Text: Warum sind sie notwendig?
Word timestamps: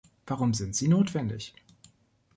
Warum 0.25 0.55
sind 0.55 0.75
sie 0.75 0.87
notwendig? 0.87 1.53